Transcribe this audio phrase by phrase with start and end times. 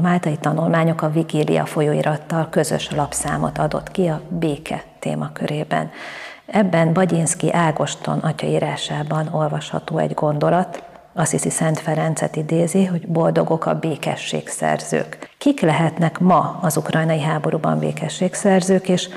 [0.00, 5.90] A Máltai Tanulmányok a Vigília folyóirattal közös lapszámot adott ki a béke témakörében.
[6.46, 10.82] Ebben Bagyinszki Ágoston atyaírásában olvasható egy gondolat,
[11.14, 15.34] Assisi Szent Ferencet idézi, hogy boldogok a békességszerzők.
[15.38, 19.08] Kik lehetnek ma az ukrajnai háborúban békességszerzők, és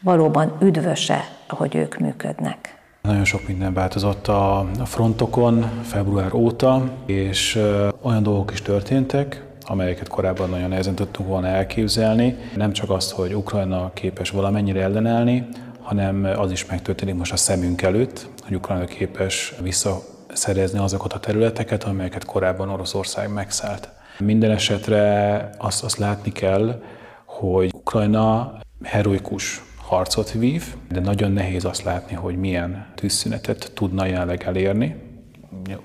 [0.00, 2.78] valóban üdvöse, ahogy ők működnek?
[3.02, 7.62] Nagyon sok minden változott a frontokon február óta, és
[8.02, 12.36] olyan dolgok is történtek, amelyeket korábban nagyon nehezen tudtunk volna elképzelni.
[12.56, 15.46] Nem csak azt, hogy Ukrajna képes valamennyire ellenállni,
[15.80, 21.84] hanem az is megtörténik most a szemünk előtt, hogy Ukrajna képes visszaszerezni azokat a területeket,
[21.84, 23.88] amelyeket korábban Oroszország megszállt.
[24.18, 26.82] Minden esetre azt, azt látni kell,
[27.24, 34.42] hogy Ukrajna heroikus harcot vív, de nagyon nehéz azt látni, hogy milyen tűzszünetet tudna jelenleg
[34.42, 35.07] elérni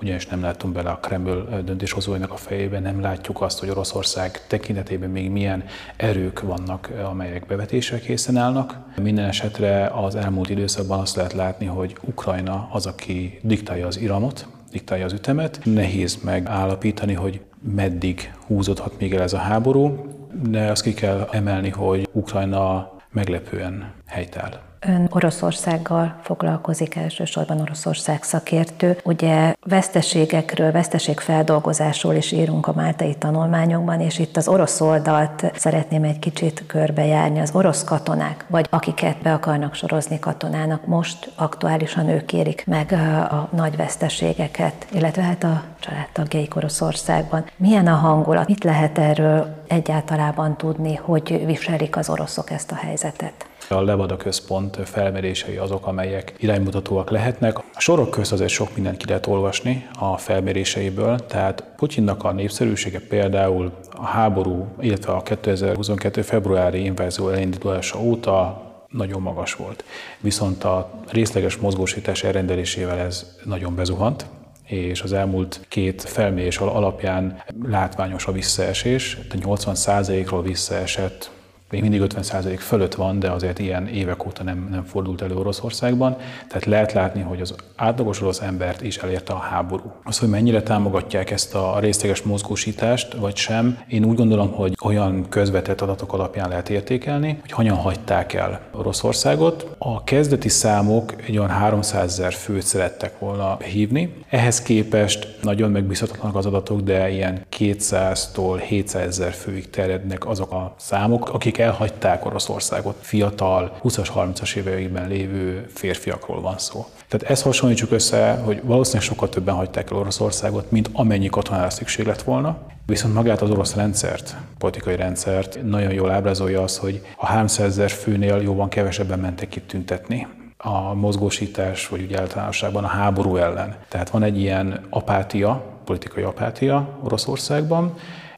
[0.00, 5.10] ugyanis nem látunk bele a Kreml döntéshozóinak a fejébe, nem látjuk azt, hogy Oroszország tekintetében
[5.10, 5.64] még milyen
[5.96, 8.76] erők vannak, amelyek bevetésre készen állnak.
[9.02, 14.46] Minden esetre az elmúlt időszakban azt lehet látni, hogy Ukrajna az, aki diktálja az iramot,
[14.70, 15.60] diktálja az ütemet.
[15.64, 17.40] Nehéz megállapítani, hogy
[17.74, 20.06] meddig húzódhat még el ez a háború,
[20.48, 24.60] de azt ki kell emelni, hogy Ukrajna meglepően helytáll.
[24.86, 28.98] Ön Oroszországgal foglalkozik elsősorban Oroszország szakértő.
[29.04, 36.18] Ugye veszteségekről, veszteségfeldolgozásról is írunk a máltai tanulmányokban, és itt az orosz oldalt szeretném egy
[36.18, 37.40] kicsit körbejárni.
[37.40, 42.92] Az orosz katonák, vagy akiket be akarnak sorozni katonának, most aktuálisan ők kérik meg
[43.30, 47.44] a nagy veszteségeket, illetve hát a családtagjaik Oroszországban.
[47.56, 48.48] Milyen a hangulat?
[48.48, 53.46] Mit lehet erről egyáltalában tudni, hogy viselik az oroszok ezt a helyzetet?
[53.68, 57.58] A Levada központ felmérései azok, amelyek iránymutatóak lehetnek.
[57.58, 63.00] A sorok közt azért sok mindent ki lehet olvasni a felméréseiből, tehát Putyinnak a népszerűsége
[63.08, 66.22] például a háború, illetve a 2022.
[66.22, 69.84] februári invázió elindítása óta nagyon magas volt.
[70.20, 74.26] Viszont a részleges mozgósítás elrendelésével ez nagyon bezuhant,
[74.64, 81.30] és az elmúlt két felmérés alapján látványos a visszaesés, tehát 80%-ról visszaesett
[81.74, 86.16] még mindig 50% fölött van, de azért ilyen évek óta nem, nem fordult elő Oroszországban.
[86.48, 89.92] Tehát lehet látni, hogy az átlagos orosz embert is elérte a háború.
[90.04, 95.28] Az, hogy mennyire támogatják ezt a részleges mozgósítást, vagy sem, én úgy gondolom, hogy olyan
[95.28, 99.76] közvetett adatok alapján lehet értékelni, hogy hanyan hagyták el Oroszországot.
[99.78, 104.14] A kezdeti számok egy olyan 300 ezer főt szerettek volna hívni.
[104.28, 110.74] Ehhez képest nagyon megbízhatatlanak az adatok, de ilyen 200-tól 700 ezer főig terjednek azok a
[110.78, 116.86] számok, akik elhagyták Oroszországot, fiatal, 20-as, 30-as éveiben lévő férfiakról van szó.
[117.08, 122.06] Tehát ezt hasonlítsuk össze, hogy valószínűleg sokkal többen hagyták el Oroszországot, mint amennyi katonára szükség
[122.06, 122.58] lett volna.
[122.86, 127.90] Viszont magát az orosz rendszert, politikai rendszert nagyon jól ábrázolja az, hogy a 300 ezer
[127.90, 130.26] főnél jóban kevesebben mentek ki tüntetni
[130.56, 133.76] a mozgósítás, vagy úgy általánosságban a háború ellen.
[133.88, 137.94] Tehát van egy ilyen apátia, politikai apátia Oroszországban,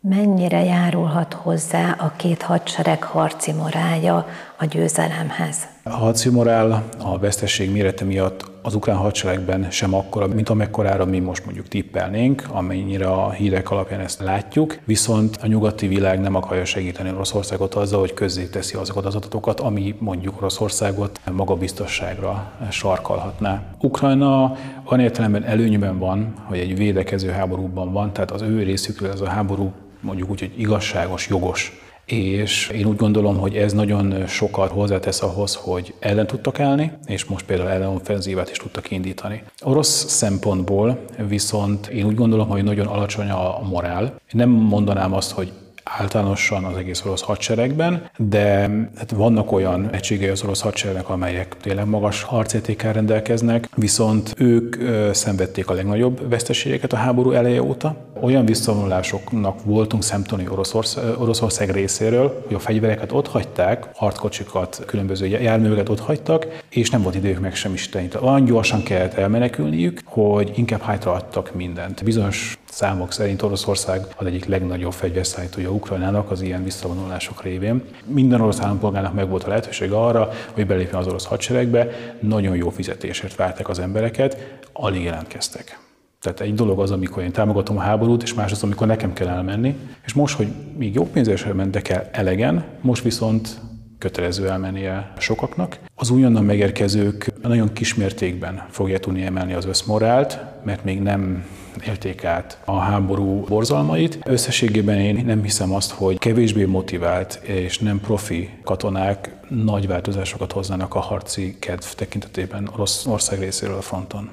[0.08, 4.26] mennyire járulhat hozzá a két hadsereg harci morálja
[4.58, 5.56] a győzelemhez?
[5.82, 11.18] A harci morál a vesztesség mérete miatt az ukrán hadseregben sem akkora, mint amekkorára mi
[11.18, 16.64] most mondjuk tippelnénk, amennyire a hírek alapján ezt látjuk, viszont a nyugati világ nem akarja
[16.64, 23.62] segíteni Oroszországot azzal, hogy közzé teszi azokat az adatokat, ami mondjuk Oroszországot magabiztosságra sarkalhatná.
[23.80, 29.20] Ukrajna olyan értelemben előnyben van, hogy egy védekező háborúban van, tehát az ő részükről ez
[29.20, 31.80] a háború mondjuk úgy, hogy igazságos, jogos.
[32.04, 37.24] És én úgy gondolom, hogy ez nagyon sokat hozzátesz ahhoz, hogy ellen tudtak állni, és
[37.24, 39.42] most például ellenoffenzívát is tudtak indítani.
[39.62, 44.20] Orosz szempontból viszont én úgy gondolom, hogy nagyon alacsony a morál.
[44.30, 45.52] Nem mondanám azt, hogy
[45.90, 51.86] általánosan az egész orosz hadseregben, de hát vannak olyan egységei az orosz hadseregnek, amelyek tényleg
[51.86, 54.76] magas harcértékkel rendelkeznek, viszont ők
[55.14, 57.96] szenvedték a legnagyobb veszteségeket a háború eleje óta.
[58.20, 65.88] Olyan visszavonulásoknak voltunk szemtani Oroszország, Oroszország részéről, hogy a fegyvereket ott hagyták, harckocsikat, különböző járműveket
[65.88, 68.08] ott hagytak, és nem volt idők meg sem isteni.
[68.20, 72.04] Olyan gyorsan kellett elmenekülniük, hogy inkább hátra adtak mindent.
[72.04, 77.82] Bizonyos számok szerint Oroszország az egyik legnagyobb fegyverszállítója Ukrajnának az ilyen visszavonulások révén.
[78.04, 81.88] Minden orosz állampolgárnak megvolt a lehetőség arra, hogy belépjen az orosz hadseregbe,
[82.20, 85.78] nagyon jó fizetésért várták az embereket, alig jelentkeztek.
[86.20, 89.28] Tehát egy dolog az, amikor én támogatom a háborút, és más az, amikor nekem kell
[89.28, 89.76] elmenni.
[90.04, 93.60] És most, hogy még jó pénzért mentek el elegen, most viszont
[93.98, 95.78] kötelező elmennie sokaknak.
[95.94, 101.44] Az újonnan megérkezők nagyon kismértékben fogja tudni emelni az összmorált, mert még nem
[101.86, 104.18] élték át a háború borzalmait.
[104.24, 110.94] Összességében én nem hiszem azt, hogy kevésbé motivált és nem profi katonák nagy változásokat hoznának
[110.94, 114.30] a harci kedv tekintetében Oroszország részéről a fronton.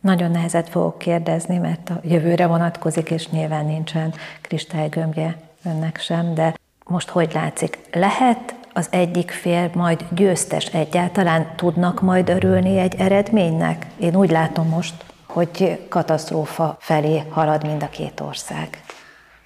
[0.00, 6.54] Nagyon nehezet fogok kérdezni, mert a jövőre vonatkozik, és nyilván nincsen kristálygömbje önnek sem, de
[6.86, 7.78] most hogy látszik?
[7.92, 11.46] Lehet az egyik fél majd győztes egyáltalán?
[11.56, 13.86] Tudnak majd örülni egy eredménynek?
[13.96, 15.04] Én úgy látom most,
[15.34, 18.82] hogy katasztrófa felé halad mind a két ország.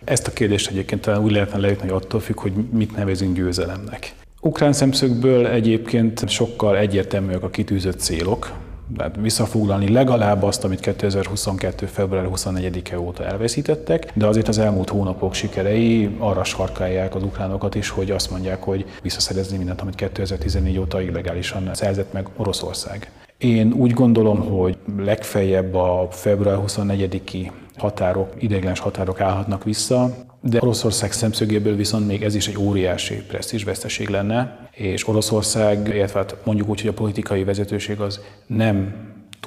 [0.04, 4.12] Ezt a kérdést egyébként talán úgy lehetne leütni, hogy attól függ, hogy mit nevezünk győzelemnek.
[4.40, 8.52] Ukrán szemszögből egyébként sokkal egyértelműek a kitűzött célok,
[8.96, 11.86] tehát visszafoglalni legalább azt, amit 2022.
[11.86, 17.88] február 24-e óta elveszítettek, de azért az elmúlt hónapok sikerei arra sarkálják az ukránokat is,
[17.88, 23.10] hogy azt mondják, hogy visszaszerezni mindent, amit 2014 óta illegálisan szerzett meg Oroszország.
[23.38, 31.12] Én úgy gondolom, hogy legfeljebb a február 24-i határok, ideiglenes határok állhatnak vissza, de Oroszország
[31.12, 33.22] szemszögéből viszont még ez is egy óriási
[33.64, 38.94] veszteség lenne, és Oroszország, illetve hát mondjuk úgy, hogy a politikai vezetőség az nem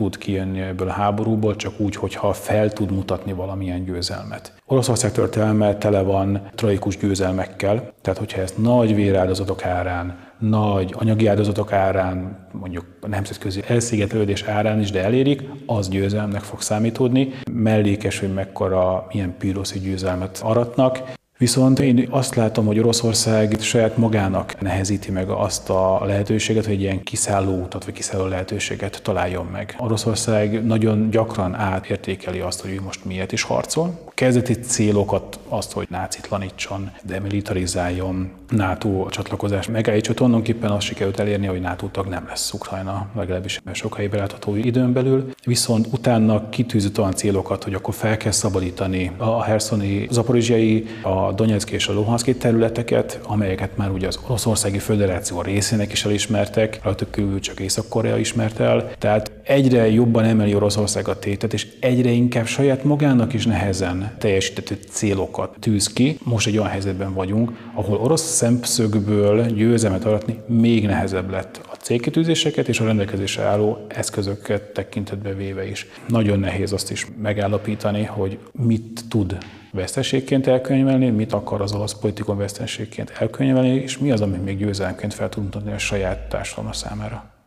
[0.02, 4.54] tud kijönni ebből a háborúból, csak úgy, hogyha fel tud mutatni valamilyen győzelmet.
[4.66, 11.72] Oroszország történelme tele van tragikus győzelmekkel, tehát hogyha ezt nagy véráldozatok árán, nagy anyagi áldozatok
[11.72, 17.30] árán, mondjuk a nemzetközi elszigetelődés árán is, de elérik, az győzelmnek fog számítódni.
[17.52, 21.00] Mellékes, hogy mekkora, milyen píroszi győzelmet aratnak,
[21.42, 26.82] Viszont én azt látom, hogy Oroszország saját magának nehezíti meg azt a lehetőséget, hogy egy
[26.82, 29.76] ilyen kiszálló utat vagy kiszálló lehetőséget találjon meg.
[29.80, 34.11] Oroszország nagyon gyakran átértékeli azt, hogy most miért is harcol.
[34.14, 41.88] Kezdeti célokat, azt, hogy nácitlanítson, demilitarizáljon, NATO csatlakozás megállítsa, tulajdonképpen azt sikerült elérni, hogy NATO
[41.88, 45.32] tag nem lesz Ukrajna, legalábbis sokáig belátható időn belül.
[45.46, 51.70] Viszont utána kitűzött olyan célokat, hogy akkor fel kell szabadítani a Herszoni, Zaporizsiai, a Donetsk
[51.70, 57.40] és a Luhanszki területeket, amelyeket már ugye az Oroszországi Föderáció részének is elismertek, rajtuk kívül
[57.40, 58.92] csak Észak-Korea ismert el.
[58.98, 64.84] Tehát egyre jobban emeli Oroszország a tétet, és egyre inkább saját magának is nehezen teljesített
[64.90, 66.18] célokat tűz ki.
[66.24, 72.68] Most egy olyan helyzetben vagyunk, ahol orosz szemszögből győzelmet aratni még nehezebb lett a célkitűzéseket
[72.68, 75.88] és a rendelkezésre álló eszközöket tekintetbe véve is.
[76.08, 79.38] Nagyon nehéz azt is megállapítani, hogy mit tud
[79.72, 85.14] veszteségként elkönyvelni, mit akar az orosz politikon veszteségként elkönyvelni, és mi az, amit még győzelemként
[85.14, 87.41] fel tud mutatni a saját társadalma számára.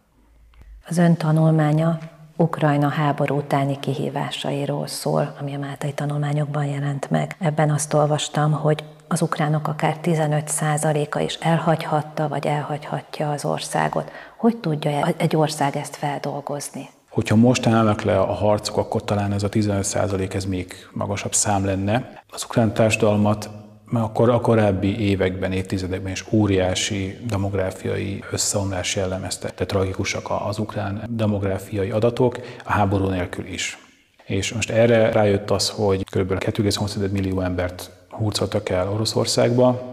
[0.88, 1.98] Az ön tanulmánya
[2.36, 7.36] Ukrajna háború utáni kihívásairól szól, ami a Máltai tanulmányokban jelent meg.
[7.38, 14.10] Ebben azt olvastam, hogy az ukránok akár 15%-a is elhagyhatta, vagy elhagyhatja az országot.
[14.36, 16.88] Hogy tudja egy ország ezt feldolgozni?
[17.10, 21.64] Hogyha most állnak le a harcok, akkor talán ez a 15% ez még magasabb szám
[21.64, 22.22] lenne.
[22.30, 23.50] Az ukrán társadalmat
[23.96, 29.48] akkor a korábbi években, évtizedekben is óriási demográfiai összeomlás jellemezte.
[29.48, 33.78] Tehát tragikusak az ukrán demográfiai adatok, a háború nélkül is.
[34.24, 36.32] És most erre rájött az, hogy kb.
[36.32, 39.92] 2,8 millió embert hurcoltak el Oroszországba,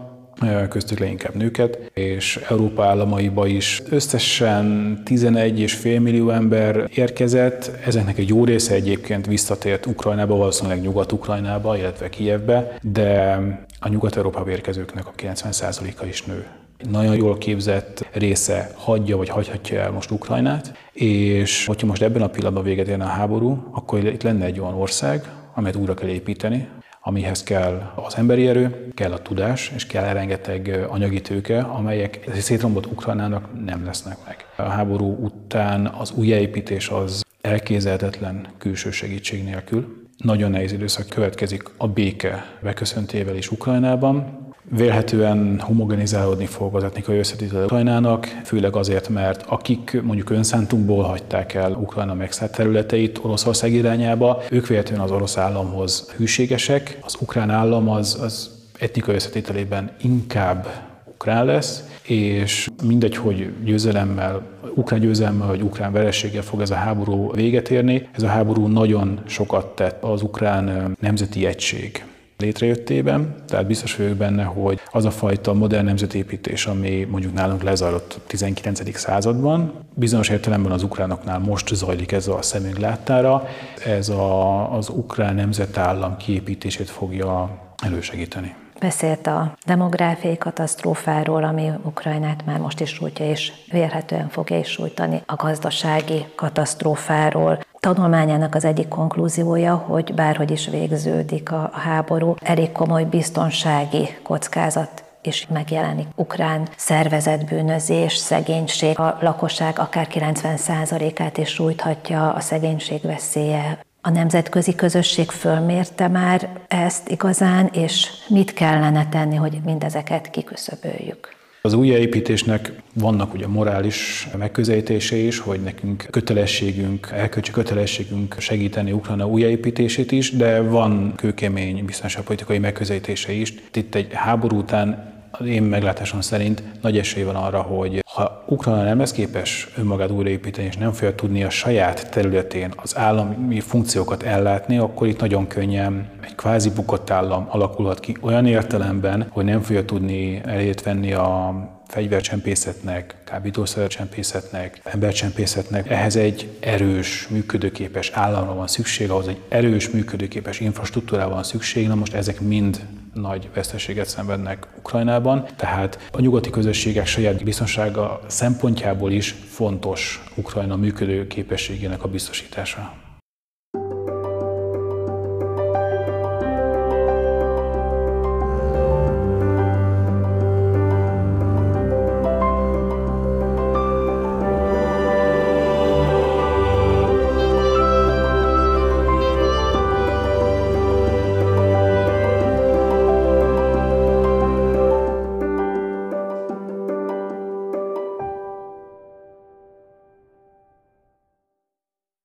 [0.68, 8.44] köztük leginkább nőket, és Európa államaiba is összesen 11,5 millió ember érkezett, ezeknek egy jó
[8.44, 13.38] része egyébként visszatért Ukrajnába, valószínűleg Nyugat-Ukrajnába, illetve Kijevbe, de
[13.84, 16.46] a nyugat-európába érkezőknek a 90%-a is nő
[16.90, 22.28] nagyon jól képzett része hagyja vagy hagyhatja el most Ukrajnát, és hogyha most ebben a
[22.28, 26.68] pillanatban véget érne a háború, akkor itt lenne egy olyan ország, amelyet újra kell építeni,
[27.00, 32.86] amihez kell az emberi erő, kell a tudás, és kell rengeteg anyagi tőke, amelyek szétrombolt
[32.86, 34.36] Ukrajnának nem lesznek meg.
[34.56, 40.01] A háború után az újjáépítés az elképzelhetetlen külső segítség nélkül.
[40.22, 44.40] Nagyon nehéz időszak következik a béke beköszöntével is Ukrajnában,
[44.76, 51.72] Vélhetően homogenizálódni fog az etnikai összetétel Ukrajnának, főleg azért, mert akik mondjuk önszántunkból hagyták el
[51.72, 56.98] Ukrajna megszállt területeit Oroszország irányába, ők véletlenül az orosz államhoz hűségesek.
[57.00, 60.66] Az ukrán állam az, az etnikai összetételében inkább
[61.04, 64.42] ukrán lesz, és mindegy, hogy győzelemmel,
[64.74, 68.08] ukrán győzelemmel vagy ukrán vereséggel fog ez a háború véget érni.
[68.12, 72.04] Ez a háború nagyon sokat tett az ukrán nemzeti egység
[72.42, 78.14] létrejöttében, tehát biztos vagyok benne, hogy az a fajta modern nemzetépítés, ami mondjuk nálunk lezajlott
[78.18, 78.98] a 19.
[78.98, 83.46] században, bizonyos értelemben az ukránoknál most zajlik ez a szemünk láttára,
[83.86, 88.54] ez a, az ukrán nemzetállam kiépítését fogja elősegíteni.
[88.82, 95.22] Beszélt a demográfiai katasztrófáról, ami Ukrajnát már most is sújtja, és vélhetően fogja is sújtani,
[95.26, 97.60] a gazdasági katasztrófáról.
[97.80, 105.46] tanulmányának az egyik konklúziója, hogy bárhogy is végződik a háború, elég komoly biztonsági kockázat is
[105.46, 106.06] megjelenik.
[106.14, 113.78] Ukrán szervezetbűnözés, szegénység, a lakosság akár 90%-át is sújthatja a szegénység veszélye.
[114.04, 121.28] A nemzetközi közösség fölmérte már ezt igazán, és mit kellene tenni, hogy mindezeket kiküszöböljük?
[121.60, 130.12] Az újjáépítésnek vannak ugye morális megközelítése is, hogy nekünk kötelességünk, elkölcsi kötelességünk segíteni Ukrajna újjáépítését
[130.12, 133.54] is, de van kőkemény biztonságpolitikai megközelítése is.
[133.74, 138.82] Itt egy háború után az én meglátásom szerint nagy esély van arra, hogy ha Ukrajna
[138.82, 144.22] nem lesz képes önmagát újraépíteni, és nem fogja tudni a saját területén az állami funkciókat
[144.22, 149.60] ellátni, akkor itt nagyon könnyen egy kvázi bukott állam alakulhat ki olyan értelemben, hogy nem
[149.60, 151.54] fogja tudni elét venni a
[151.86, 155.90] fegyvercsempészetnek, kábítószercsempészetnek, embercsempészetnek.
[155.90, 161.86] Ehhez egy erős, működőképes államra van szükség, ahhoz egy erős, működőképes infrastruktúrára van szükség.
[161.88, 162.80] Na most ezek mind
[163.14, 171.26] nagy veszteséget szenvednek Ukrajnában, tehát a nyugati közösségek saját biztonsága szempontjából is fontos Ukrajna működő
[171.26, 173.01] képességének a biztosítása.